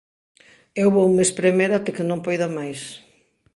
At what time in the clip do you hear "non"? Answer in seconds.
2.09-2.23